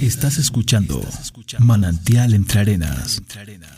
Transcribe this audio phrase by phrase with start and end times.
[0.00, 1.00] Estás escuchando
[1.58, 3.20] Manantial entre Arenas.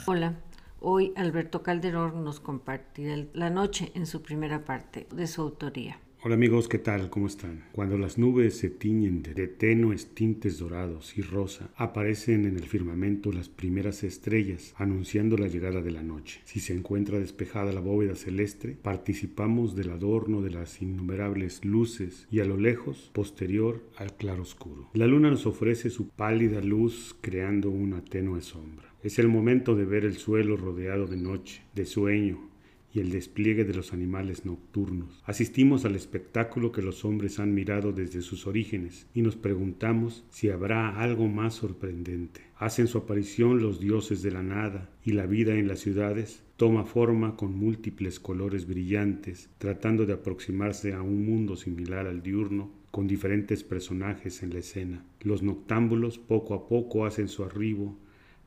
[0.04, 0.34] Hola,
[0.78, 5.98] hoy Alberto Calderón nos compartirá La Noche en su primera parte de su autoría.
[6.22, 7.08] Hola amigos, ¿qué tal?
[7.08, 7.64] ¿Cómo están?
[7.72, 13.32] Cuando las nubes se tiñen de tenues tintes dorados y rosa, aparecen en el firmamento
[13.32, 16.42] las primeras estrellas, anunciando la llegada de la noche.
[16.44, 22.40] Si se encuentra despejada la bóveda celeste, participamos del adorno de las innumerables luces y
[22.40, 24.90] a lo lejos, posterior al claroscuro.
[24.92, 28.92] La luna nos ofrece su pálida luz creando una tenue sombra.
[29.02, 32.50] Es el momento de ver el suelo rodeado de noche, de sueño,
[32.92, 35.22] y el despliegue de los animales nocturnos.
[35.24, 40.50] Asistimos al espectáculo que los hombres han mirado desde sus orígenes y nos preguntamos si
[40.50, 42.42] habrá algo más sorprendente.
[42.56, 46.84] Hacen su aparición los dioses de la nada y la vida en las ciudades toma
[46.84, 53.06] forma con múltiples colores brillantes, tratando de aproximarse a un mundo similar al diurno con
[53.06, 55.04] diferentes personajes en la escena.
[55.20, 57.96] Los noctámbulos poco a poco hacen su arribo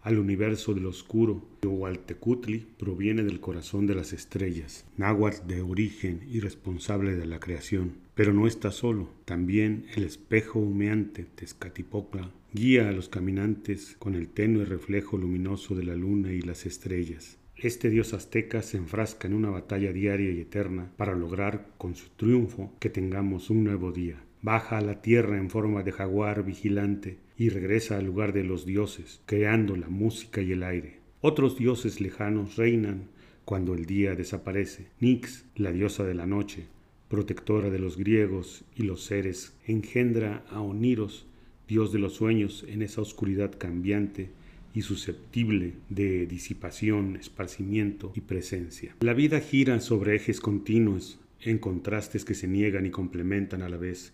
[0.03, 1.41] al universo del oscuro.
[1.63, 7.95] Hualtecutli proviene del corazón de las estrellas, náhuatl de origen y responsable de la creación.
[8.15, 14.27] Pero no está solo, también el espejo humeante Tezcatipocla guía a los caminantes con el
[14.27, 17.37] tenue reflejo luminoso de la luna y las estrellas.
[17.55, 22.09] Este dios azteca se enfrasca en una batalla diaria y eterna para lograr con su
[22.09, 27.17] triunfo que tengamos un nuevo día baja a la tierra en forma de jaguar vigilante
[27.37, 30.99] y regresa al lugar de los dioses, creando la música y el aire.
[31.21, 33.07] Otros dioses lejanos reinan
[33.45, 34.87] cuando el día desaparece.
[34.99, 36.65] Nix, la diosa de la noche,
[37.07, 41.25] protectora de los griegos y los seres, engendra a Oniros,
[41.67, 44.29] dios de los sueños, en esa oscuridad cambiante
[44.73, 48.95] y susceptible de disipación, esparcimiento y presencia.
[48.99, 53.77] La vida gira sobre ejes continuos, en contrastes que se niegan y complementan a la
[53.77, 54.13] vez,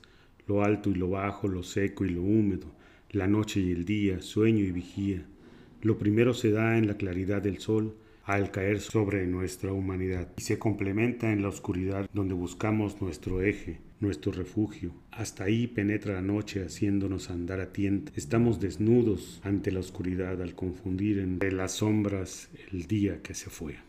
[0.49, 2.71] lo alto y lo bajo, lo seco y lo húmedo,
[3.11, 5.23] la noche y el día, sueño y vigía.
[5.83, 10.41] Lo primero se da en la claridad del sol al caer sobre nuestra humanidad y
[10.41, 14.91] se complementa en la oscuridad donde buscamos nuestro eje, nuestro refugio.
[15.11, 18.11] Hasta ahí penetra la noche haciéndonos andar a tienta.
[18.15, 23.75] Estamos desnudos ante la oscuridad al confundir entre las sombras el día que se fue.